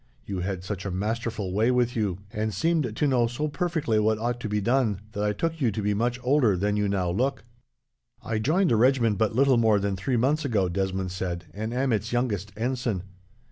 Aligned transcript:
You 0.25 0.39
had 0.39 0.63
such 0.63 0.83
a 0.83 0.89
masterful 0.89 1.53
way 1.53 1.69
with 1.69 1.95
you, 1.95 2.17
and 2.33 2.51
seemed 2.55 2.95
to 2.95 3.07
know 3.07 3.27
so 3.27 3.47
perfectly 3.47 3.99
what 3.99 4.17
ought 4.17 4.39
to 4.39 4.49
be 4.49 4.59
done, 4.59 4.99
that 5.11 5.23
I 5.23 5.31
took 5.31 5.61
you 5.61 5.69
to 5.69 5.81
be 5.83 5.93
much 5.93 6.19
older 6.23 6.57
than 6.57 6.75
you 6.75 6.89
now 6.89 7.11
look." 7.11 7.43
"I 8.23 8.39
joined 8.39 8.71
the 8.71 8.77
regiment 8.77 9.19
but 9.19 9.35
little 9.35 9.57
more 9.57 9.79
than 9.79 9.95
three 9.95 10.17
months 10.17 10.43
ago," 10.43 10.69
Desmond 10.69 11.11
said, 11.11 11.45
"and 11.53 11.71
am 11.71 11.93
its 11.93 12.11
youngest 12.11 12.51
ensign." 12.57 13.03